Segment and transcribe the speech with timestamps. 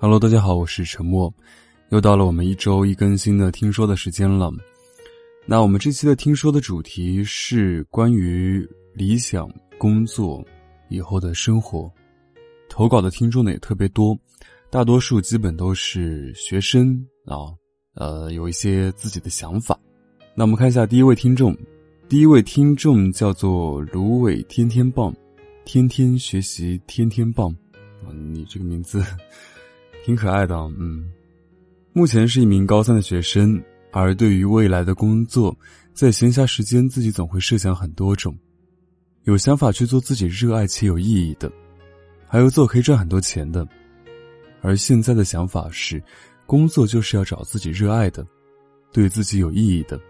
[0.00, 1.34] Hello，大家好，我是陈默，
[1.88, 4.48] 又到了我们一周一更新的听说的时间了。
[5.44, 8.64] 那我们这期的听说的主题是关于
[8.94, 10.40] 理想工作
[10.88, 11.92] 以后的生活。
[12.68, 14.16] 投稿的听众呢也特别多，
[14.70, 17.50] 大多数基本都是学生啊，
[17.94, 19.76] 呃，有一些自己的想法。
[20.32, 21.52] 那我们看一下第一位听众，
[22.08, 25.12] 第一位听众叫做芦苇天天棒，
[25.64, 27.50] 天天学习天天棒，
[28.06, 29.04] 啊，你这个名字。
[30.08, 31.12] 挺可爱的，嗯，
[31.92, 33.62] 目前是一名高三的学生，
[33.92, 35.54] 而对于未来的工作，
[35.92, 38.34] 在闲暇时间自己总会设想很多种，
[39.24, 41.52] 有想法去做自己热爱且有意义的，
[42.26, 43.68] 还有做可以赚很多钱的，
[44.62, 46.02] 而现在的想法是，
[46.46, 48.26] 工作就是要找自己热爱的，
[48.90, 50.00] 对自己有意义的，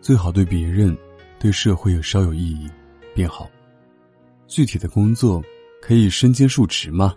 [0.00, 0.98] 最好对别人、
[1.38, 2.68] 对社会也稍有意义，
[3.14, 3.48] 便好。
[4.48, 5.40] 具体的工作
[5.80, 7.14] 可以身兼数职吗？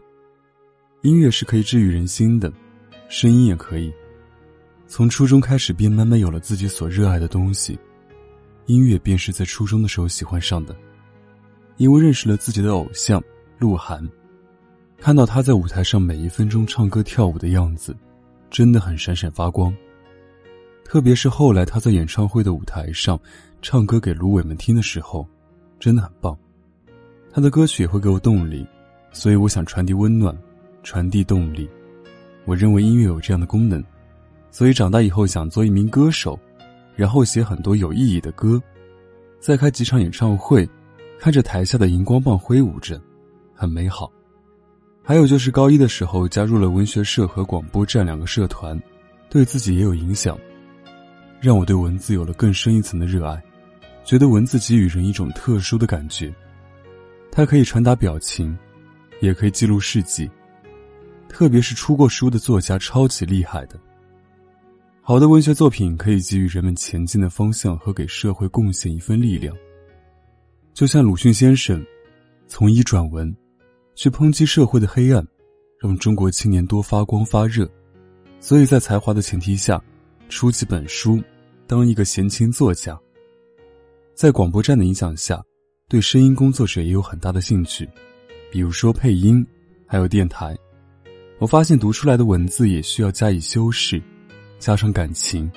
[1.03, 2.49] 音乐是可以治愈人心的，
[3.09, 3.93] 声音也可以。
[4.87, 7.77] 从初中开始，便慢慢有了自己所热爱的东西。
[8.67, 10.73] 音乐便是在初中的时候喜欢上的，
[11.75, 13.21] 因为认识了自己的偶像
[13.59, 14.09] 鹿晗，
[14.97, 17.93] 看到他在舞台上每一分钟唱歌跳舞的样子，
[18.49, 19.75] 真的很闪闪发光。
[20.85, 23.19] 特别是后来他在演唱会的舞台上
[23.61, 25.27] 唱歌给芦苇们听的时候，
[25.81, 26.37] 真的很棒。
[27.29, 28.65] 他的歌曲也会给我动力，
[29.11, 30.33] 所以我想传递温暖。
[30.83, 31.67] 传递动力，
[32.45, 33.83] 我认为音乐有这样的功能，
[34.51, 36.37] 所以长大以后想做一名歌手，
[36.95, 38.61] 然后写很多有意义的歌，
[39.39, 40.69] 再开几场演唱会，
[41.17, 43.01] 看着台下的荧光棒挥舞着，
[43.55, 44.11] 很美好。
[45.01, 48.79] 还有就是高一的时候加入了文学社和广播站两个社团，
[49.29, 50.37] 对自己也有影响，
[51.41, 53.41] 让我对文字有了更深一层的热爱，
[54.05, 56.33] 觉得文字给予人一种特殊的感觉，
[57.31, 58.57] 它可以传达表情，
[59.19, 60.29] 也可以记录事迹。
[61.33, 63.77] 特别是出过书的作家，超级厉害的。
[65.01, 69.53] 好的文学作品可以给予人们前进的方向和给社会贡献一份力量。
[70.75, 71.83] 就像鲁迅先生，
[72.47, 73.35] 从医转文，
[73.95, 75.25] 去抨击社会的黑暗，
[75.79, 77.67] 让中国青年多发光发热。
[78.39, 79.81] 所以在才华的前提下，
[80.29, 81.19] 出几本书，
[81.65, 82.97] 当一个闲情作家。
[84.13, 85.43] 在广播站的影响下，
[85.89, 87.89] 对声音工作者也有很大的兴趣，
[88.51, 89.43] 比如说配音，
[89.87, 90.55] 还有电台。
[91.43, 94.01] 我发现读出来的文字也需要加以修饰，
[94.59, 95.51] 加上感情，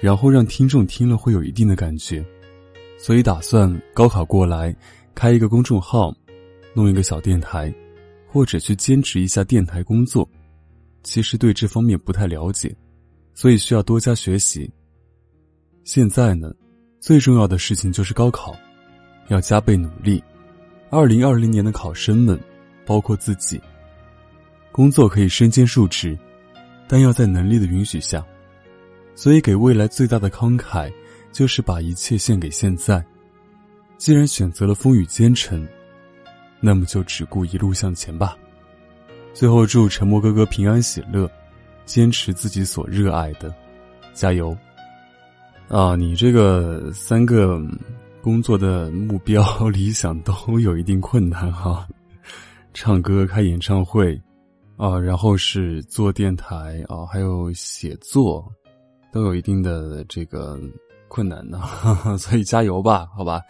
[0.00, 2.24] 然后让听众听了会有一定的感觉，
[2.98, 4.74] 所以打算高考过来
[5.14, 6.10] 开一个公众号，
[6.72, 7.70] 弄一个小电台，
[8.28, 10.26] 或者去兼职一下电台工作。
[11.02, 12.74] 其实对这方面不太了解，
[13.34, 14.72] 所以需要多加学习。
[15.84, 16.50] 现在呢，
[16.98, 18.56] 最重要的事情就是高考，
[19.28, 20.24] 要加倍努力。
[20.88, 22.40] 二零二零年的考生们，
[22.86, 23.60] 包括自己。
[24.72, 26.16] 工作可以身兼数职，
[26.86, 28.24] 但要在能力的允许下。
[29.14, 30.90] 所以，给未来最大的慷慨，
[31.32, 33.04] 就是把一切献给现在。
[33.98, 35.66] 既然选择了风雨兼程，
[36.60, 38.34] 那么就只顾一路向前吧。
[39.34, 41.30] 最后，祝沉默哥哥平安喜乐，
[41.84, 43.54] 坚持自己所热爱的，
[44.14, 44.56] 加油！
[45.68, 47.60] 啊，你这个三个
[48.22, 51.86] 工作的目标 理想都有一定困难哈，
[52.72, 54.18] 唱歌、开演唱会。
[54.80, 58.50] 啊，然后是做电台啊，还有写作，
[59.12, 60.58] 都有一定的这个
[61.06, 61.60] 困难呢，
[62.16, 63.42] 所以加油吧，好吧，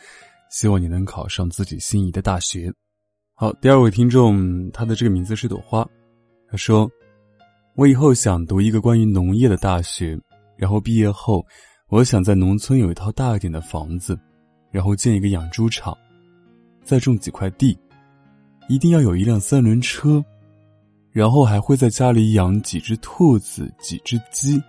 [0.50, 2.68] 希望你能考上自己心仪的大学。
[3.34, 5.86] 好，第二位听众，他的这个名字是朵花，
[6.50, 6.90] 他说
[7.78, 10.18] ：“我以后想读一个关于农业的大学，
[10.56, 11.46] 然后毕业后，
[11.90, 14.18] 我想在农村有一套大一点的房子，
[14.72, 15.96] 然后建一个养猪场，
[16.82, 17.78] 再种几块地，
[18.68, 20.20] 一定要有一辆三轮车。”
[21.12, 24.62] 然后还会在家里养几只兔子、几只鸡，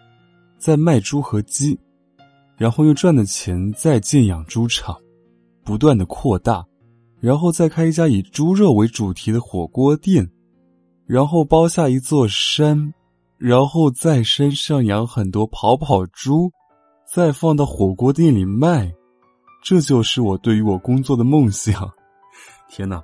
[0.57, 1.79] 再卖猪和鸡，
[2.57, 4.95] 然后用赚的钱再建养猪场，
[5.63, 6.65] 不断的扩大，
[7.19, 10.27] 然后再开一家以猪肉为主题的火锅店，
[11.05, 12.91] 然后包下一座山，
[13.37, 16.51] 然后在山上养很多跑跑猪，
[17.13, 18.91] 再放到火锅店里卖，
[19.63, 21.87] 这就是我对于我工作的梦想。
[22.69, 23.03] 天哪，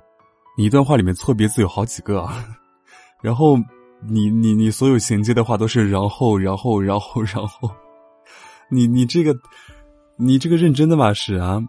[0.56, 2.44] 你一段话里面错别字有好几个啊！
[3.20, 3.56] 然后，
[4.06, 7.70] 你你你所有衔接的话都是然后然后然后然后，
[8.70, 9.36] 你你这个，
[10.16, 11.12] 你这个认真的吗？
[11.12, 11.60] 是啊，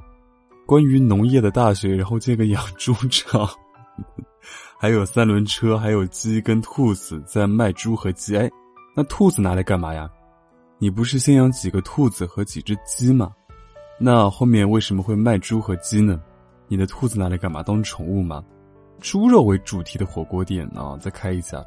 [0.68, 3.50] 关于农业的大学，然后建个养猪场，
[4.78, 8.38] 还有三轮车，还有鸡跟兔子在卖猪和鸡。
[8.38, 8.50] 哎，
[8.96, 10.10] 那兔子拿来干嘛呀？
[10.78, 13.32] 你不是先养几个兔子和几只鸡吗？
[14.00, 16.22] 那后面为什么会卖猪和鸡呢？
[16.68, 17.64] 你的兔子拿来干嘛？
[17.64, 18.44] 当宠物吗？
[19.00, 21.64] 猪肉为主题的火锅店啊，再开一家，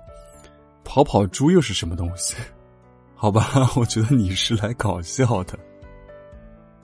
[0.84, 2.34] 跑跑猪又是什么东西？
[3.14, 5.58] 好吧， 我觉得你是来搞笑的。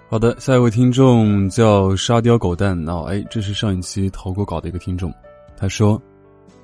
[0.09, 5.13] 好的，下一位听众叫沙雕狗蛋哦，哎，这是上一期投过稿的一个听众，
[5.57, 6.01] 他说：“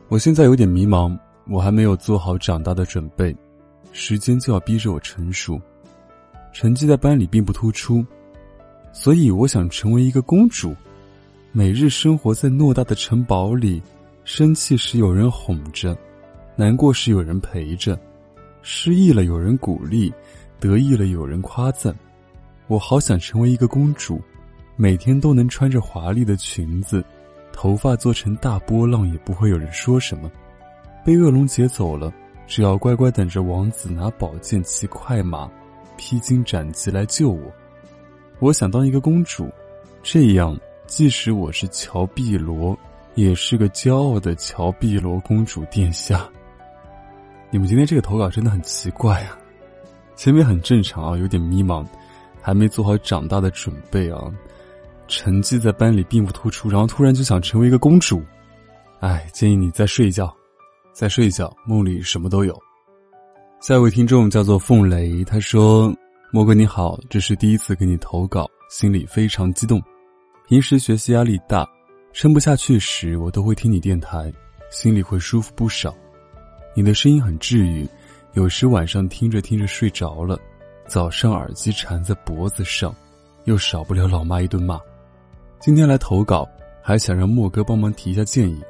[0.08, 3.36] 我现在有点迷茫，我还没有做好长大的准备，
[3.92, 5.60] 时间就要逼着我成熟，
[6.52, 8.02] 成绩在班里并不突出，
[8.92, 10.74] 所以我想成为一个公主，
[11.56, 13.80] 每日生活在偌大的城堡里，
[14.24, 15.96] 生气时有人哄着，
[16.56, 17.96] 难过时有人陪着，
[18.62, 20.12] 失意了有人鼓励，
[20.58, 21.94] 得意了有人夸赞。”
[22.66, 24.20] 我好想成为一个公主，
[24.74, 27.04] 每天都能穿着华丽的裙子，
[27.52, 30.28] 头发做成大波浪也不会有人说什么。
[31.04, 32.12] 被恶龙劫走了，
[32.48, 35.48] 只要乖乖等着王子拿宝剑、骑快马、
[35.96, 37.48] 披荆斩棘来救我。
[38.40, 39.48] 我想当一个公主，
[40.02, 42.78] 这样即使我是乔碧罗，
[43.14, 46.28] 也是个骄傲的乔碧罗公主殿下。
[47.50, 49.38] 你们今天这个投稿真的很奇怪啊，
[50.16, 51.84] 前面很正常啊，有点迷茫。
[52.46, 54.30] 还没做好长大的准备啊，
[55.08, 58.22] 成绩在班里并不突出，然后突然就想成为一个公主，
[59.00, 60.30] 哎，建议你再睡一觉，
[60.92, 62.54] 再睡一觉，梦里什么都有。
[63.62, 65.90] 下一位听众叫做凤雷，他说
[66.30, 69.82] ：“莫哥你好，这是第一次给你投稿，心里非常激动。
[70.46, 71.66] 平时学习压力大，
[72.12, 74.30] 撑不下去时，我都会听你电台，
[74.70, 75.96] 心里会舒服不少。
[76.74, 77.88] 你的声音很治愈，
[78.34, 80.38] 有时晚上听着听着睡着了。”
[80.86, 82.94] 早上耳机缠在脖子上，
[83.44, 84.78] 又少不了老妈一顿骂。
[85.58, 86.46] 今天来投稿，
[86.82, 88.62] 还想让莫哥帮忙提一下建议。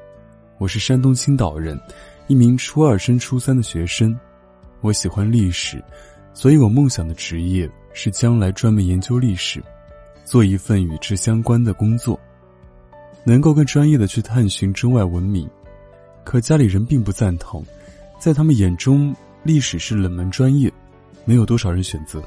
[0.59, 1.77] 我是山东青岛人，
[2.29, 4.17] 一名初二升初三的学生。
[4.81, 5.83] 我喜欢历史，
[6.35, 9.61] 所以我梦想的职业是将来专门研究历史，
[10.25, 12.19] 做一份与之相关的工作，
[13.25, 15.49] 能够更专业的去探寻中外文明。
[16.25, 17.65] 可家里人并不赞同，
[18.19, 20.73] 在他们眼中，历史是冷门专业。
[21.27, 22.23] 没有多少人选择，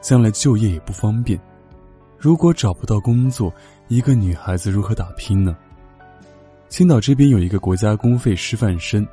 [0.00, 1.38] 将来就业也不方便。
[2.18, 3.52] 如果找不到工作，
[3.88, 5.54] 一个女孩子如何打拼呢？
[6.70, 9.06] 青岛这边有一个国家公费师范生，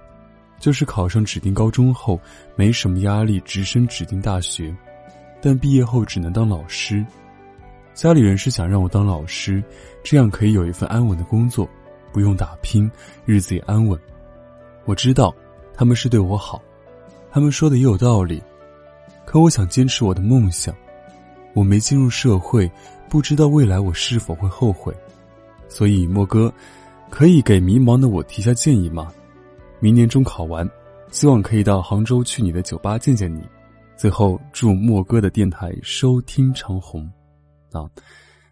[0.58, 2.18] 就是考上指定高中后
[2.56, 4.74] 没什么压力，直升指定大学，
[5.42, 7.06] 但毕业后只能当老师。
[8.00, 9.62] 家里人是想让我当老师，
[10.04, 11.70] 这样可以有一份安稳的工作，
[12.14, 12.90] 不用打拼，
[13.26, 14.00] 日子也安稳。
[14.86, 15.36] 我知道
[15.74, 16.62] 他们是对我好，
[17.30, 18.42] 他们说的也有道理。
[19.26, 20.74] 可我想坚持我的梦想，
[21.54, 22.72] 我没进入社会，
[23.10, 24.96] 不知道未来我是否会后悔，
[25.68, 26.50] 所以莫哥，
[27.10, 29.12] 可以给迷茫的我提下建议吗？
[29.82, 30.66] 明年中考完，
[31.12, 33.42] 希望可以到杭州去你的酒吧见见你。
[33.98, 37.06] 最后祝莫哥的电台收听长虹，
[37.72, 37.88] 啊，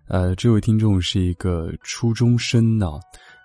[0.07, 2.91] 呃，这位听众是一个初中生呢，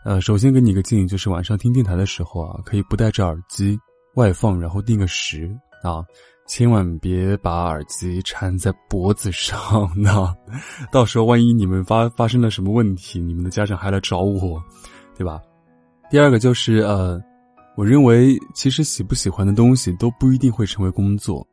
[0.05, 3.79] 呃，首先给你一个建议，就是晚上听电台的时候啊，可以不戴着耳机
[4.15, 5.51] 外放，然后定个时
[5.83, 6.05] 啊。
[6.49, 10.37] 千万别把耳机缠在脖子上，那
[10.91, 14.61] 到时候万一你们发发生了什么问题，你们的家长还来找我，
[15.17, 15.41] 对吧？
[16.11, 17.19] 第二个就是呃，
[17.77, 21.47] 我认为其实喜不喜欢的东西都不一定会成为工作，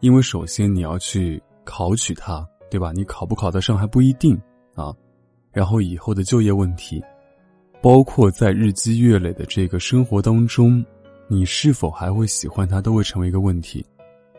[0.00, 2.46] 因为首先你要去考取它，
[2.76, 2.92] 对吧？
[2.92, 4.38] 你考不考得上还不一定
[4.74, 4.94] 啊。
[5.50, 7.02] 然后以后的就业问题，
[7.80, 10.84] 包括在日积月累的这个生活当中，
[11.26, 13.82] 你是否还会喜欢它，都会成为一个问题。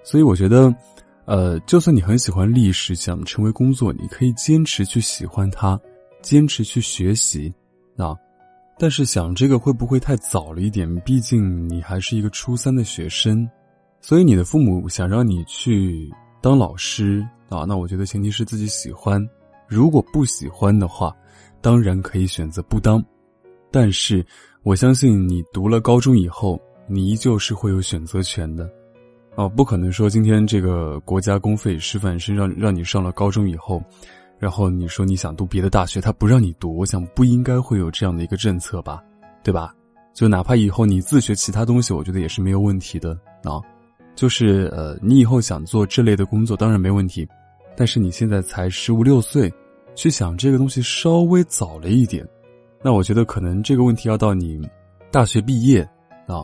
[0.04, 0.72] 所以我觉得，
[1.26, 5.82] 呃，就算你很喜欢历史，想成为工作，你可以坚持去喜欢它，
[6.22, 7.52] 坚持去学习，
[7.98, 8.16] 啊，
[8.78, 10.88] 但是想这个会不会太早了一点？
[11.00, 13.50] 毕竟你还是一个初三的学生，
[14.00, 19.26] 所以你的父母想让你去当老师啊，那我觉得前提是自己喜欢。
[19.68, 21.14] 如果不喜欢的话，
[21.62, 23.04] 当然可以选择不当，
[23.72, 24.26] 但是
[24.64, 28.70] 我相信你读了高中以后，你依旧是会有选择权的。
[29.36, 33.84] 哦，不可能说今天这个国家公费师范生让让你上了高中以后，
[34.40, 36.76] 然后你说你想读别的大学，他不让你读。
[36.78, 39.04] 我想不应该会有这样的一个政策吧，
[39.44, 39.74] 对吧？
[40.14, 43.12] 就哪怕以后你自学其他东西，我觉得也是没有问题的
[43.44, 43.62] 啊。
[44.18, 47.26] 就是呃，你以后想做这类的工作，当然没问题。
[47.76, 49.54] 但是你现在才十五六岁，
[49.94, 52.28] 去想这个东西稍微早了一点，
[52.84, 54.68] 那我觉得可能这个问题要到你
[55.12, 55.88] 大学毕业
[56.26, 56.44] 啊，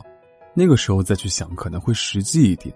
[0.54, 2.72] 那个时候再去想，可能会实际一点。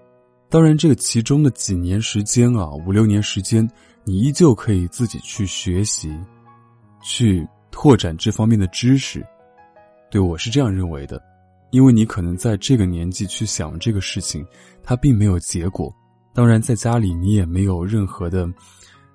[0.49, 3.71] 当然，这个其中的几年时间啊，五六年时间，
[4.03, 6.13] 你依旧可以自己去学习，
[7.01, 9.25] 去拓展这方面的知识。
[10.11, 11.23] 对我是这样认为的，
[11.71, 14.47] 因为你可能在这个年纪去想这个事情，
[14.83, 15.95] 它并没有结果。
[16.35, 18.49] 当然，在家里你也没有任何的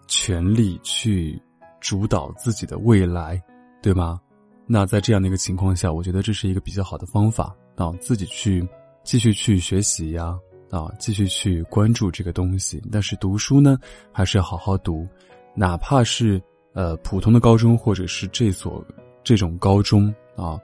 [0.07, 1.41] 权利去
[1.79, 3.41] 主导自己的未来，
[3.81, 4.19] 对吗？
[4.65, 8.65] 那在这样的一个情况下，我觉得这是一个比较好的方法啊，自己去
[9.03, 10.37] 继续去学习呀，
[10.69, 12.81] 啊，继续去关注这个东西。
[12.91, 13.77] 但是读书呢，
[14.11, 15.07] 还是要好好读，
[15.55, 16.41] 哪怕是
[16.73, 18.85] 呃普通的高中或者是这所
[19.23, 20.59] 这种高中啊，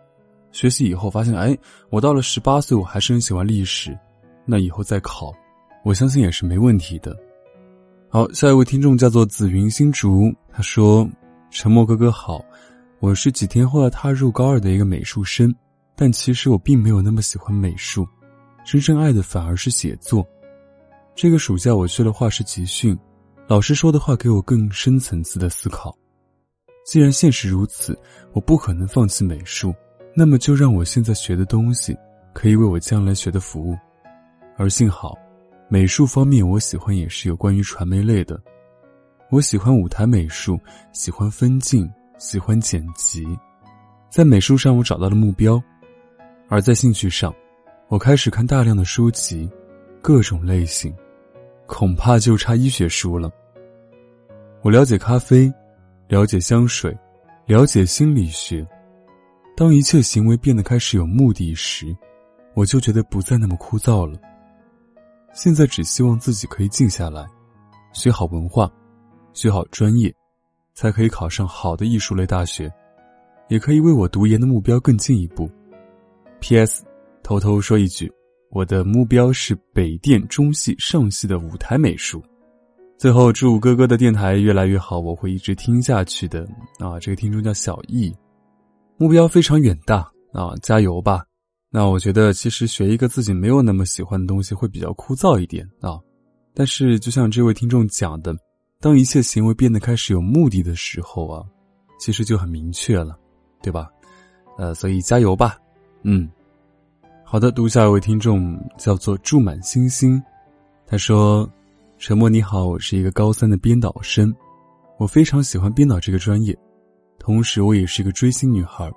[0.52, 1.58] 学习以后发现，哎，
[1.90, 3.98] 我到了十八岁，我还是很喜欢历史，
[4.46, 5.34] 那以后再考，
[5.84, 7.16] 我相信也是没问题的。
[8.10, 11.08] 好，下一位听众叫做紫云新竹，他说
[11.52, 12.44] ：“沉默哥哥好，
[13.00, 15.54] 我是几天后要踏入高二的一个美术生，
[15.96, 18.08] 但其实我并没有那么喜欢美术，
[18.66, 20.28] 真正爱的反而是写作。
[21.16, 22.98] 这个暑假我去了画室集训，
[23.48, 25.96] 老师说的话给我更深层次的思考。
[26.86, 27.96] 既然现实如此，
[28.34, 29.72] 我不可能放弃美术，
[30.20, 31.98] 那么就让我现在学的东西
[32.34, 33.78] 可以为我将来学的服务。
[34.58, 35.18] 而幸好。”
[35.72, 38.42] 美术方面，我喜欢也是有关于传媒类的。
[39.30, 40.60] 我喜欢舞台美术，
[40.92, 43.24] 喜欢分镜，喜欢剪辑。
[44.10, 45.62] 在美术上，我找到了目标；
[46.48, 47.32] 而在兴趣上，
[47.88, 49.48] 我开始看大量的书籍，
[50.02, 50.92] 各种类型，
[51.68, 53.32] 恐怕就差医学书了。
[54.64, 55.54] 我了解咖啡，
[56.08, 56.98] 了解香水，
[57.46, 58.68] 了解心理学。
[59.60, 61.94] 当一切行为变得开始有目的时，
[62.54, 64.18] 我就觉得不再那么枯燥了。
[65.34, 67.28] 现在只希望自己可以静下来，
[67.92, 68.72] 学好文化，
[69.34, 70.16] 学好专业，
[70.74, 72.72] 才可以考上好的艺术类大学，
[73.50, 75.52] 也可以为我读研的目标更进一步。
[76.40, 76.86] P.S.
[77.22, 78.10] 偷偷说一句，
[78.52, 82.24] 我的目标是北电中戏上戏的舞台美术。
[82.98, 86.48] 最后，祝哥哥的电台越来越好，我会一直听下去的。
[86.78, 88.16] 啊，这个听众叫小易，
[89.00, 90.00] 目标非常远大
[90.34, 91.24] 啊，加油吧！
[91.70, 95.98] 那我觉得，其实学一个自己没有那么喜欢的东西会比较枯燥一点啊。
[96.54, 98.36] 但是，就像这位听众讲的，
[98.82, 101.46] 当一切行为变得开始有目的的时候啊，
[101.98, 103.18] 其实就很明确了，
[103.64, 103.88] 对吧？
[104.58, 105.58] 呃，所以加油吧。
[106.04, 106.30] 嗯，
[107.24, 110.22] 好的，读下一位听众叫做住满星星，
[110.86, 111.50] 他说
[111.98, 114.36] ：“沉默你好，我是一个高三的编导生，
[114.98, 116.54] 我非常喜欢编导这个专业，
[117.30, 118.92] 同时我也是一个追星女孩。”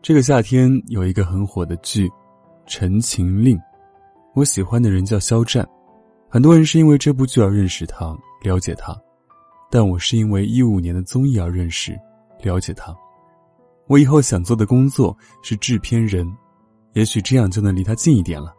[0.00, 2.08] 这个夏天有一个很火的剧
[2.66, 3.54] 《陈情令》，
[4.34, 5.68] 我喜欢的人叫肖战，
[6.26, 8.98] 很多人是因为这部剧而认识他、了解他，
[9.70, 11.94] 但我是因为一五年的综艺而认识、
[12.40, 12.96] 了解他。
[13.88, 16.26] 我以后想做的工作是制片人，
[16.94, 18.54] 也许这样就能离他近一点了。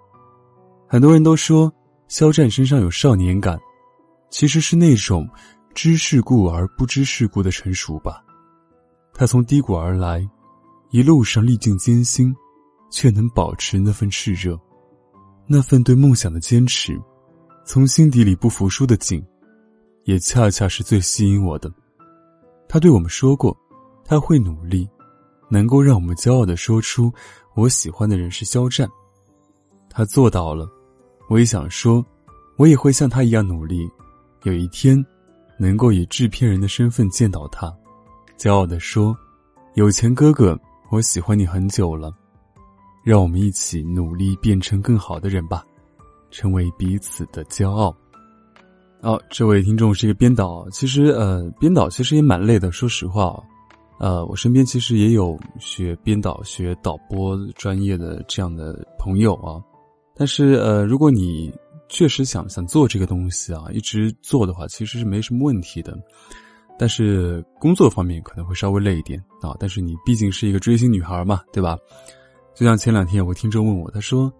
[0.87, 1.73] 很多人都说
[2.07, 3.59] 肖战身上有少年感，
[4.29, 5.27] 其实是那种
[5.73, 8.23] 知世故而不知世故的成熟吧。
[9.21, 10.27] 他从低谷而来。
[10.89, 12.35] 一路上历尽艰辛，
[12.89, 14.59] 却能保持那份炽热，
[15.45, 16.99] 那份对梦想的坚持，
[17.63, 19.23] 从心底里不服输的劲，
[20.05, 21.71] 也恰恰是最吸引我的。
[22.67, 23.55] 他对我们说过，
[24.03, 24.89] 他会努力，
[25.51, 27.13] 能够让我们骄傲的说出
[27.55, 28.89] 我喜欢的人是肖战。
[29.87, 30.67] 他做到了，
[31.29, 32.03] 我也想说，
[32.57, 33.87] 我也会像他一样努力，
[34.45, 34.97] 有一天，
[35.59, 37.71] 能够以制片人的身份见到他，
[38.41, 39.15] 骄傲的说
[39.77, 42.11] ：“有钱哥哥。”我喜欢你很久了，
[43.03, 45.63] 让我们一起努力变成更好的人吧，
[46.31, 47.95] 成为彼此的骄傲。
[49.01, 52.71] 哦，这位听众是一个编导，其实呃，编导其实也蛮累的。
[52.71, 53.39] 说实话，
[53.99, 59.61] 呃，我身边其实也有学编导、学导播专业的这样的朋友啊。
[60.15, 61.53] 但是呃，如果你
[61.89, 65.95] 确实想想做这个东西啊，一直做的话，其实是没什么问题的。
[66.81, 71.77] 但是工作方面可能会稍微累一点啊，但是你毕竟是一个追星女孩嘛，对吧？
[72.55, 74.33] 就像前两天有个听众问我，他说：“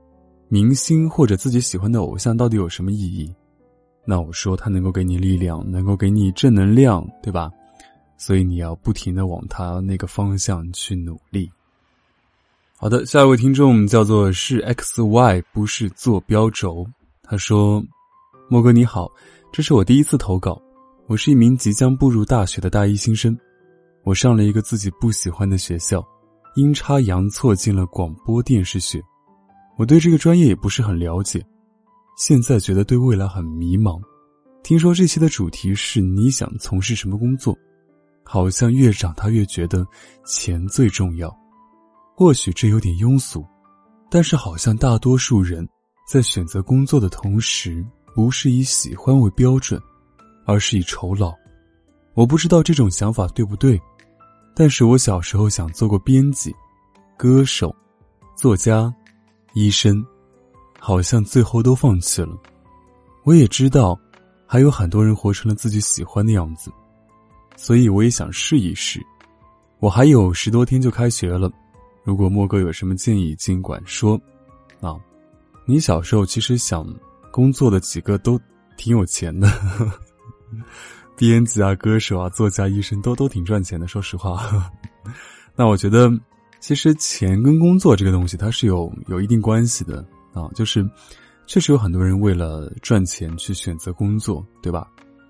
[0.50, 3.32] 明星或者自己喜欢的偶像到底有什么意义？”
[4.04, 7.52] 那我说他能够给你力量，能够给你正能量，对吧？
[8.18, 11.48] 所以你要不停的往他那个方向去努力。
[12.76, 16.88] 好的，下一位听众叫做是 X Y，不是坐标轴。
[17.22, 17.86] 他说
[18.50, 19.12] ：“莫哥你好，
[19.54, 20.60] 这是我第一次投稿。”
[21.12, 23.38] 我是一名即将步入大学的大一新生，
[24.06, 26.02] 我上了一个自己不喜欢的学校，
[26.56, 28.98] 阴差阳错进了广播电视学。
[29.78, 31.46] 我对这个专业也不是很了解，
[32.18, 34.00] 现在觉得对未来很迷茫。
[34.64, 37.54] 听说这期的主题是你想从事什么工作，
[38.24, 39.86] 好像越长大越觉得
[40.26, 41.30] 钱最重要。
[42.16, 43.46] 或许这有点庸俗，
[44.10, 45.68] 但是好像大多数人
[46.08, 49.78] 在选择工作的同时，不是以喜欢为标准。
[50.46, 51.34] 而是以酬劳，
[52.14, 53.80] 我不知道这种想法对不对，
[54.56, 56.54] 但是我小时候想做过编辑、
[57.18, 57.76] 歌手、
[58.36, 58.94] 作家、
[59.54, 60.06] 医生，
[60.80, 62.38] 好像最后都放弃了。
[63.24, 64.00] 我也知道，
[64.46, 66.72] 还有很多人活成了自己喜欢的样子，
[67.56, 69.00] 所以我也想试一试。
[69.80, 71.52] 我还有十多天就开学了，
[72.04, 74.20] 如果莫哥有什么建议，尽管说。
[74.80, 75.00] 啊，
[75.66, 76.84] 你小时候其实想
[77.30, 78.40] 工作的几个都
[78.76, 79.48] 挺有钱的，
[81.18, 83.88] 编辑啊、歌手啊、作家、医生都都挺赚钱的。
[83.88, 84.50] 说实话，
[85.56, 86.12] 那我觉得
[86.60, 90.88] 其实钱跟工作这个东西它是有有一定关系的啊，就是
[91.46, 94.88] 确实有很多人为了赚钱去选择工作，对吧？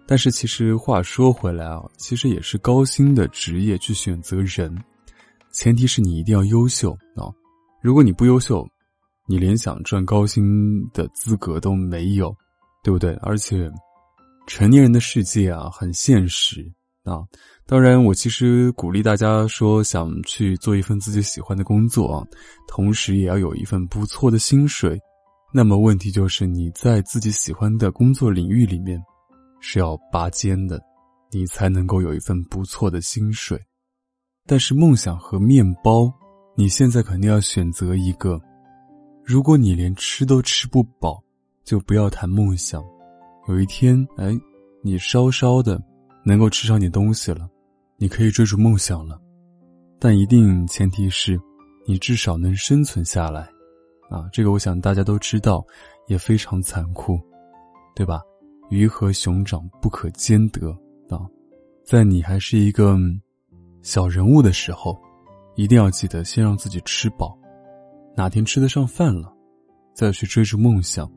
[0.08, 4.78] 但是其实话说回来啊，其实也是高薪的职业去选择人，
[5.54, 7.32] 前提是你一定要优秀啊。
[7.82, 8.68] 如果你不优秀，
[9.26, 12.36] 你连想赚高薪的资格都没有，
[12.84, 13.14] 对不对？
[13.22, 13.72] 而且，
[14.48, 16.70] 成年人的世界啊，很现实
[17.04, 17.22] 啊。
[17.66, 22.26] 当然，我其实鼓励大家说，想去做一份自己喜欢的工作啊，
[22.68, 25.00] 同时也要有一份不错的薪水。
[25.54, 29.02] 那么，问题就是你在自己喜欢的工作领域里面
[29.62, 30.82] 是要拔尖的，
[31.32, 33.58] 你才能够有一份不错的薪水。
[34.46, 36.12] 但是，梦想和面包，
[36.58, 38.42] 你现在肯定要选择一个。
[39.24, 41.24] 如果你连吃都吃不饱，
[41.64, 42.84] 就不要谈梦想。
[43.52, 44.32] 有一天，哎，
[44.82, 45.78] 你稍稍的
[46.24, 47.50] 能够吃上点东西了，
[47.98, 49.20] 你可以追逐梦想了。
[50.00, 51.38] 但一定前提是，
[51.86, 53.42] 你至少能生存下来。
[54.10, 55.66] 啊，这个我想大家都知道，
[56.08, 57.20] 也非常残酷，
[57.94, 58.22] 对吧？
[58.70, 60.70] 鱼和熊掌不可兼得
[61.10, 61.28] 啊！
[61.84, 62.98] 在你还是一个
[63.82, 64.98] 小人物的时候，
[65.56, 67.38] 一定要记得先让自己吃饱。
[68.16, 69.34] 哪天吃得上饭了，
[69.94, 71.12] 再去追逐梦想。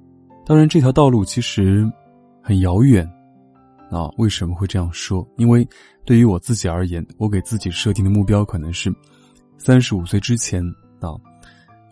[0.45, 1.89] 当然，这条道路其实
[2.45, 3.05] 很遥远。
[3.91, 5.27] 啊，为什么会这样说？
[5.37, 5.67] 因为
[6.05, 8.93] 对于我自己而言，我给自己设定的目标可能是
[9.57, 10.63] 三十五岁之前
[11.01, 11.17] 啊，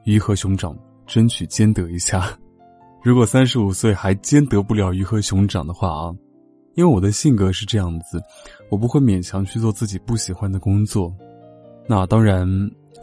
[0.04, 2.36] 鱼和熊掌争取兼得一下。
[3.02, 6.14] 如果三十五岁还兼得不了鱼和熊掌的话啊，
[6.74, 8.22] 因为我的性格是这样子，
[8.70, 11.12] 我不会勉强去做自己不喜欢的工作。
[11.88, 12.46] 那当然。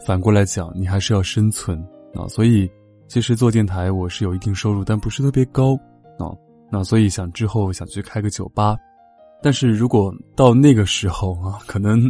[0.06, 1.78] 反过来讲，你还是要生存
[2.14, 2.70] 啊，所以
[3.06, 5.78] 其实做电台我是有一定收入，但不是特别高。
[6.70, 8.76] 那所以想之后想去开个酒吧，
[9.42, 12.00] 但是如果到那个时候啊，可能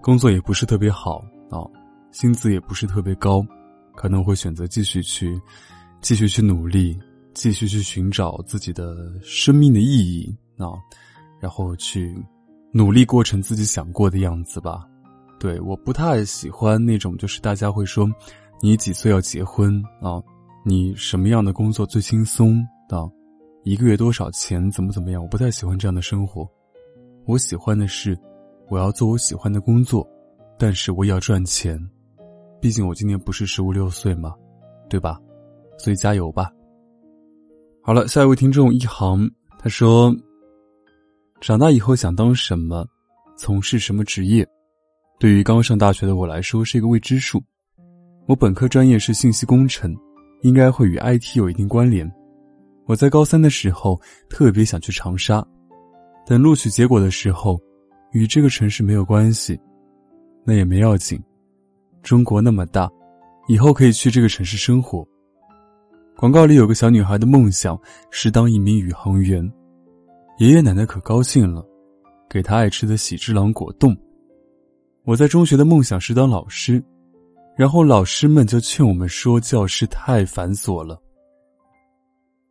[0.00, 1.58] 工作也不是特别好啊，
[2.12, 3.44] 薪资也不是特别高，
[3.94, 5.40] 可能会选择继续去
[6.00, 6.96] 继续去努力，
[7.34, 10.78] 继续去寻找自己的生命的意义啊，
[11.40, 12.16] 然后去
[12.72, 14.86] 努力过成自己想过的样子吧。
[15.38, 18.08] 对，我不太喜欢那种，就是大家会说，
[18.62, 20.22] 你几岁要结婚啊？
[20.64, 23.04] 你什么样的工作最轻松啊？
[23.66, 24.70] 一个月多少钱？
[24.70, 25.20] 怎么怎么样？
[25.20, 26.48] 我不太喜欢这样的生活。
[27.24, 28.16] 我喜欢的是，
[28.68, 30.08] 我要做我喜欢的工作，
[30.56, 31.76] 但是我也要赚钱。
[32.60, 34.32] 毕竟我今年不是十五六岁嘛，
[34.88, 35.18] 对吧？
[35.78, 36.48] 所以加油吧。
[37.82, 40.14] 好了，下一位听众一行他说
[41.42, 42.86] ：“长大以后想当什么？
[43.36, 44.46] 从事什么职业？”
[45.18, 47.42] 对于刚上大学的我来说是一个未知数。
[48.28, 49.92] 我本科专业是信息工程，
[50.42, 52.08] 应该会与 IT 有一定关联。
[52.86, 55.44] 我在高三的时候特别想去长沙，
[56.24, 57.60] 等录取结果的时候，
[58.12, 59.60] 与这个城市没有关系，
[60.44, 61.20] 那也没要紧。
[62.02, 62.88] 中国那么大，
[63.48, 65.06] 以后可以去这个城市生活。
[66.16, 67.78] 广告里有个小女孩的梦想
[68.10, 69.44] 是当一名宇航员，
[70.38, 71.66] 爷爷奶奶可高兴了，
[72.30, 73.94] 给她爱吃的喜之郎果冻。
[75.04, 76.82] 我在中学的梦想是当老师，
[77.56, 81.02] 然后老师们就劝我们说教室太繁琐了。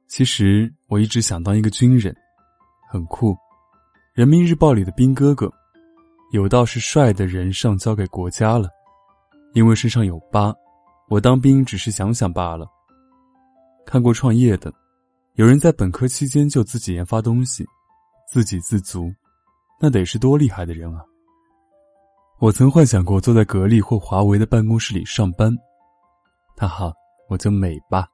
[0.08, 2.16] 其实我一直想当一个军人，
[2.90, 3.36] 很酷。
[4.14, 5.52] 人民日报里的兵哥哥，
[6.32, 8.70] 有道是帅的人上交给国家了，
[9.54, 10.54] 因为身上有疤，
[11.10, 12.66] 我当兵只是想想罢了。
[13.86, 14.74] 看过创业的，
[15.34, 17.66] 有人在本科期间就自己研发东西，
[18.32, 19.12] 自给自足，
[19.82, 21.04] 那得是多厉害的人啊！
[22.40, 25.54] 我曾幻想过坐在格力或华为的办公室里上班，
[26.58, 26.94] 哈哈，
[27.28, 28.08] 我就美吧。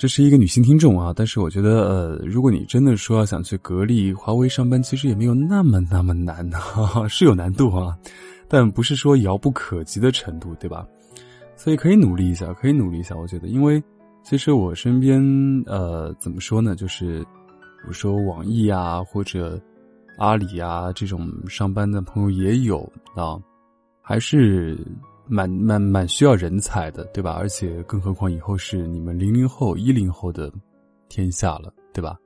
[0.00, 7.94] 这是一个女性听众啊，但是我觉得，呃，如果你真的说要想去格力、华为上班，其实也没有那么那么难哈哈， 是有难度啊，
[8.48, 10.86] 但不是说遥不可及的程度，对吧？
[11.54, 13.14] 所以可以努力一下，可以努力一下。
[13.14, 13.82] 我觉得，因为
[14.24, 15.22] 其实我身边，
[15.66, 19.60] 呃，怎么说呢，就是比如说网易啊，或者。
[20.18, 22.80] 阿里啊，这种上班的朋友也有
[23.16, 23.40] 啊，
[24.02, 24.76] 还是
[25.30, 27.32] 蛮蛮蛮需要人才的，对吧？
[27.38, 30.52] 而且更何况以后是你们零零后、一零后的
[31.08, 32.18] 天下了，对吧？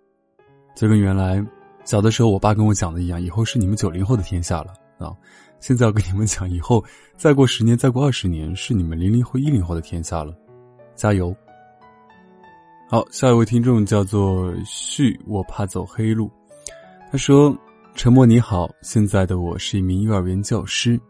[0.75, 1.45] 就跟原来
[1.85, 5.12] 小的时候我爸跟我讲的一样，以后是你们九零后的天下了啊！
[5.61, 6.83] 现在要跟你们讲，以后
[7.17, 10.35] 再过十年、再过二十年，是你们零零后、一零后的天下了，
[10.95, 11.37] 加油！
[12.88, 16.31] 好，下一位听众叫做旭，我怕走黑路，
[17.12, 17.57] 他说。
[17.97, 21.01] 沉默你好，现在的我是一名幼儿园教师，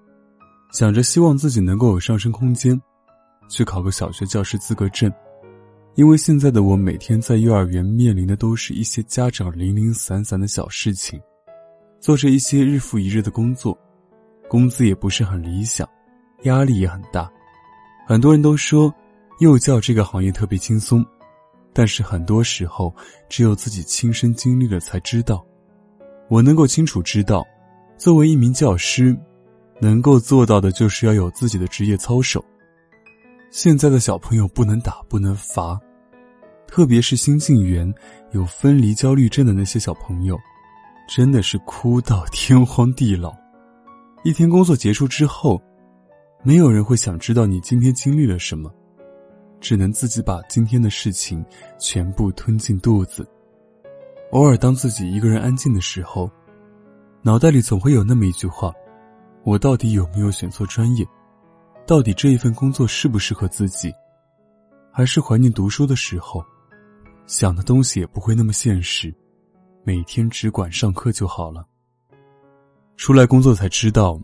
[0.74, 2.78] 想着希望自己能够有上升空间，
[3.48, 5.10] 去考个小学教师资格证。
[5.94, 11.20] 因为现在的我每天在幼儿园面临的都是一些家长零零散散的小事情，
[12.00, 13.78] 做着一些日复一日的工作，
[14.48, 15.88] 工资也不是很理想，
[16.42, 17.30] 压力也很大。
[18.04, 18.92] 很多人都说
[19.38, 21.06] 幼教这个行业特别轻松，
[21.72, 22.92] 但是很多时候
[23.28, 25.46] 只有自己亲身经历了才知道。
[26.28, 27.46] 我能够清楚知道，
[27.96, 29.16] 作为一名教师，
[29.84, 32.42] 能够做到的就是要有自己的职业操守。
[33.50, 35.78] 现在的小朋友不能打，不能罚，
[36.66, 37.92] 特别是新进园
[38.32, 40.38] 有分离焦虑症的那些小朋友，
[41.06, 43.30] 真的是哭到天荒地老。
[44.24, 45.60] 一天工作结束之后，
[46.42, 48.72] 没有人会想知道你今天经历了什么，
[49.60, 51.44] 只能自己把今天的事情
[51.78, 53.28] 全部吞进肚子。
[54.32, 56.30] 偶尔当自己一个人安静的时候，
[57.20, 58.72] 脑袋里总会有那么一句话：
[59.44, 61.06] 我到底有没有选错专业？
[61.86, 63.92] 到底这一份工作适不适合自己？
[64.90, 66.42] 还是怀念读书的时候，
[67.26, 69.14] 想的东西也不会那么现实，
[69.82, 71.62] 每天只管上课就好了。
[72.96, 74.18] 出来工作才知道，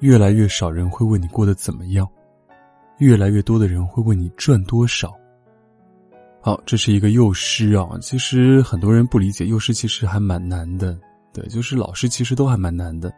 [0.00, 2.08] 越来越少人会问你过得怎么样，
[2.96, 5.14] 越来越多的人会问你赚多少。
[6.40, 10.98] 好，这是一个幼师啊，其实很多人不理解，幼师其实还蛮难的。
[11.34, 13.12] 对，就是老师其实都还蛮难的，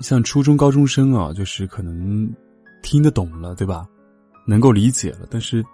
[0.00, 2.28] 像初中高中生啊，就是可能。
[2.80, 3.84] 听得懂了，对吧？
[4.46, 5.64] 能够理解了，但是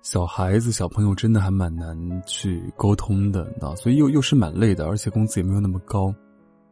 [0.00, 6.14] 小孩子、小朋友真的还蛮难去沟通的啊，所以又又是蛮累的，而且工资也没有那么高。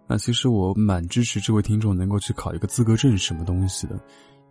[0.07, 3.99] 那其实我蛮支持这位听众能够去考一个资格证，什么东西的，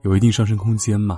[0.01, 1.17] 有一定上升空间嘛。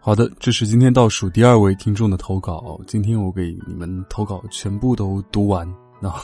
[0.00, 5.66] 好的，这是今天倒数第二位听众的投稿，今天我给你们投稿全部都读完
[6.02, 6.22] 啊。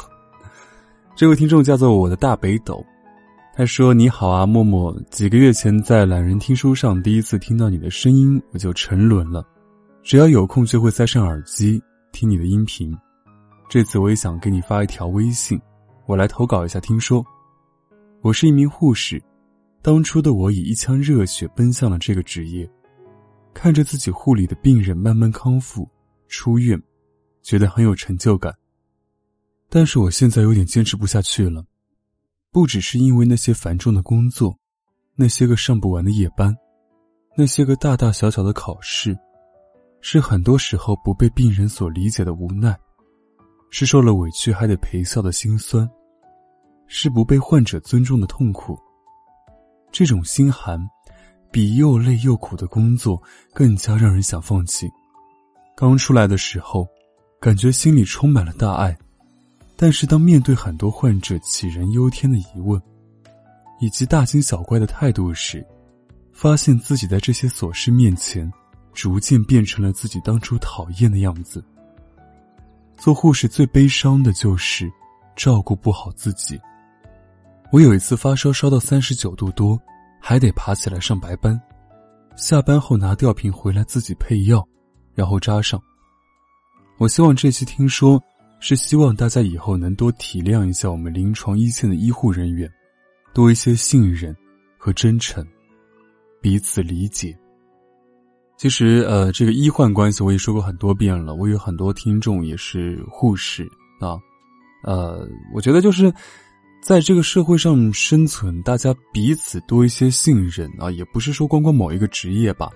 [1.17, 2.85] 这位听众叫做我的大北斗。
[3.61, 4.91] 他说：“你好啊，默默。
[5.11, 9.47] 几个月前在懒人听书上第一次听到你的声音，我就沉沦了。
[10.03, 11.79] 只要有空就会塞上耳机
[12.11, 12.97] 听你的音频。
[13.69, 15.61] 这次我也想给你发一条微信，
[16.07, 16.81] 我来投稿一下。
[16.81, 17.23] 听说，
[18.23, 19.23] 我是一名护士，
[19.83, 22.67] 当初的我以一腔热血奔向了这个职业，
[23.53, 25.87] 看着自己护理的病人慢慢康复
[26.29, 26.83] 出院，
[27.43, 28.55] 觉得很有成就感。
[29.69, 31.63] 但是我现在有点坚持不下去了。”
[32.53, 34.57] 不只是因为那些繁重的工作，
[35.15, 36.57] 那些个上不完的夜班，
[37.37, 39.17] 那些个大大小小的考试，
[40.01, 42.77] 是很多时候不被病人所理解的无奈，
[43.71, 45.89] 是受了委屈还得陪笑的心酸，
[46.89, 48.77] 是不被患者尊重的痛苦。
[49.93, 50.79] 这种心寒，
[51.53, 53.23] 比又累又苦的工作
[53.55, 54.89] 更加让人想放弃。
[55.77, 56.87] 刚出来的时候，
[57.41, 58.97] 感觉心里充满了大爱。
[59.83, 62.79] 但是，当面对很多患者杞人忧天的疑问，
[63.81, 65.67] 以及大惊小怪的态度时，
[66.35, 68.53] 发现自己在这些琐事面前，
[68.93, 71.65] 逐渐变成了自己当初讨厌的样子。
[72.99, 74.87] 做护士最悲伤的就是
[75.35, 76.61] 照顾不好自己。
[77.73, 79.81] 我有一次发烧烧到三十九度多，
[80.21, 81.59] 还得爬起来上白班，
[82.37, 84.63] 下班后拿吊瓶回来自己配药，
[85.15, 85.81] 然后扎上。
[86.99, 88.23] 我希望这期听说。
[88.61, 92.71] 是希望大家以后能多体谅一下我们临床一线的医护人员，
[93.35, 94.37] 多一些信任
[94.79, 95.45] 和真诚，
[96.43, 97.37] 彼此理解。
[98.59, 101.35] 其实，呃，这个医患关系我也说过很多遍了。
[101.35, 103.65] 我有很多听众也是护士
[103.99, 104.21] 啊，
[104.85, 106.13] 呃，我觉得就是
[106.83, 112.69] 在这个社会上生存，大家彼此多一些信任啊，也不是说光光某一个职业吧，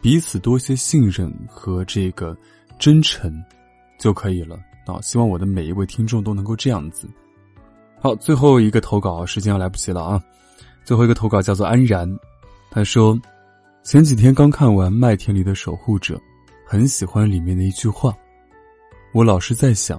[0.00, 2.38] 彼此多一些信任和这个
[2.78, 3.34] 真诚
[3.98, 4.56] 就可以了。
[4.86, 7.08] 啊，希望我的每一位听众都能够这样子。
[8.00, 10.22] 好，最后一个投稿，时间要来不及了啊！
[10.84, 12.06] 最后一个投稿叫做安然，
[12.70, 13.18] 他说，
[13.82, 16.16] 前几天刚看完《麦田里的守护者》，
[16.66, 18.14] 很喜欢里面的一句话。
[19.12, 19.98] 我老是在想，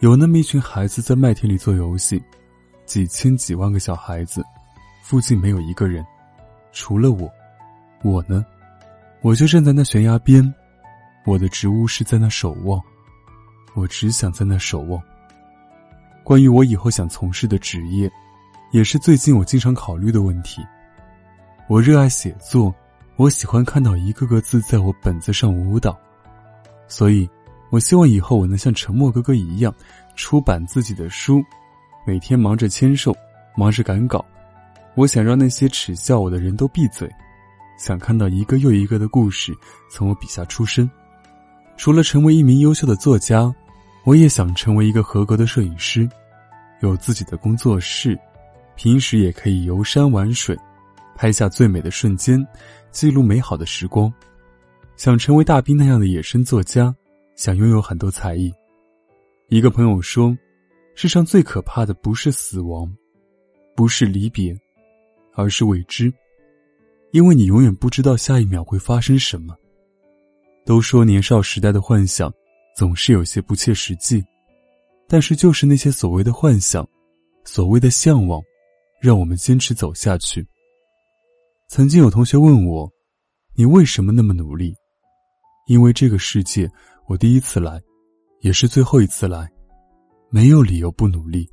[0.00, 2.22] 有那么一群孩子在麦田里做游戏，
[2.84, 4.44] 几千几万个小孩子，
[5.02, 6.04] 附近没有一个人，
[6.72, 7.30] 除了我。
[8.02, 8.44] 我呢，
[9.22, 10.54] 我就站在那悬崖边，
[11.24, 12.78] 我的植物是在那守望。
[13.74, 15.02] 我只想在那守望。
[16.22, 18.10] 关于我以后想从事的职业，
[18.72, 20.64] 也是最近我经常考虑的问题。
[21.68, 22.74] 我热爱写作，
[23.16, 25.98] 我喜欢看到一个个字在我本子上舞蹈，
[26.88, 27.28] 所以，
[27.70, 29.74] 我希望以后我能像沉默哥哥一样，
[30.14, 31.42] 出版自己的书，
[32.06, 33.14] 每天忙着签售，
[33.56, 34.24] 忙着赶稿。
[34.96, 37.08] 我想让那些耻笑我的人都闭嘴，
[37.78, 39.56] 想看到一个又一个的故事
[39.88, 40.90] 从我笔下出生。
[41.80, 43.50] 除了成为一名优秀的作家。
[44.04, 46.06] 我也想成为一个合格的摄影师，
[46.82, 48.18] 有自己的工作室，
[48.74, 50.54] 平时也可以游山玩水，
[51.16, 52.46] 拍下最美的瞬间，
[52.90, 54.12] 记录美好的时光。
[54.96, 56.94] 想成为大兵那样的野生作家，
[57.34, 58.52] 想拥有很多才艺。
[59.48, 60.36] 一个朋友说
[60.94, 62.94] ：“世上最可怕的不是死亡，
[63.74, 64.54] 不是离别，
[65.34, 66.12] 而是未知，
[67.12, 69.56] 因为你永远不知道下一秒会发生什么。”
[70.64, 72.32] 都说年少时代的幻想
[72.76, 74.24] 总是有些不切实际，
[75.08, 76.88] 但是就是那些所谓的幻想，
[77.44, 78.40] 所谓的向往，
[79.00, 80.46] 让我们坚持走下去。
[81.68, 82.90] 曾经有同学问我
[83.54, 84.74] ：“你为什么那么努力？”
[85.66, 86.68] 因为这个世界，
[87.06, 87.80] 我第一次来，
[88.40, 89.48] 也是最后一次来，
[90.30, 91.48] 没有理由不努力。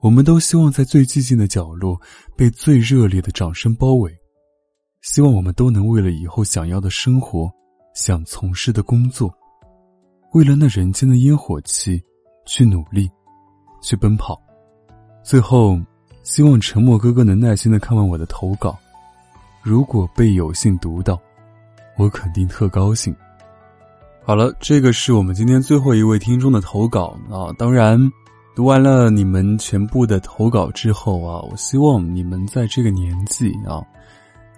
[0.00, 2.00] 我们都希望在最寂静的角落
[2.36, 4.16] 被最热烈的掌声包围，
[5.02, 7.50] 希望我们都能为了以后想要的生活、
[7.96, 9.34] 想从事的工作，
[10.34, 11.98] 为了那人间的烟火气
[12.44, 13.10] 去努力，
[13.80, 14.38] 去奔跑。
[15.24, 15.80] 最后，
[16.22, 18.76] 希望沉默哥哥能耐心的看完我的投稿。
[19.62, 21.18] 如果被有幸读到，
[21.96, 23.16] 我肯定特高兴。
[24.22, 27.48] 好了，这个是我们今天最后一位听众的投稿啊。
[27.56, 27.98] 当然，
[28.54, 33.82] 读完了你们全部的投稿之后啊，我希望你们在这个年纪啊，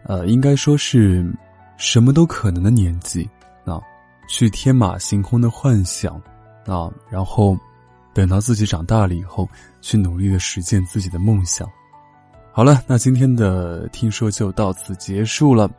[0.03, 1.33] 呃，应该说是
[1.78, 3.26] 什么都可能的年纪
[3.64, 3.80] 啊，
[4.28, 6.20] 去天马行空的幻想
[6.66, 7.56] 啊，然后
[8.12, 9.48] 等到自己长大了以后，
[9.80, 11.66] 去努力的实现自己的梦想。
[12.52, 15.70] 好了，那今天的听说就到此结束了。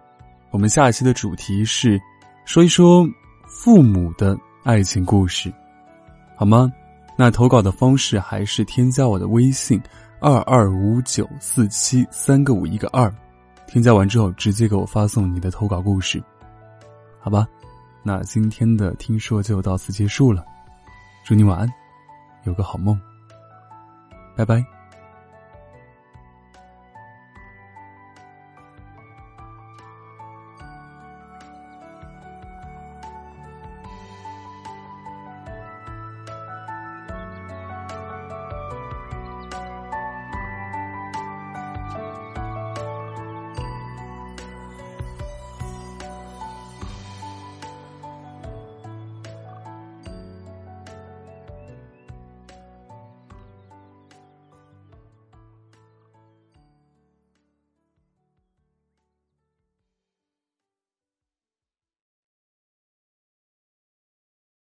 [0.51, 2.01] 我们下一期的主题是
[2.45, 3.05] 说一说
[3.45, 5.53] 父母的爱情故事，
[6.35, 6.71] 好吗？
[7.17, 9.81] 那投稿的方式还是添加我的微信
[10.21, 13.13] 二二五九四七三个五一个二，
[13.69, 16.21] 添加完之后直接给我发送你的投稿故事，
[17.19, 17.47] 好吧？
[18.01, 20.43] 那今天的听说就到此结束了，
[21.23, 21.71] 祝你晚安，
[22.45, 22.99] 有个好梦，
[24.36, 24.79] 拜拜。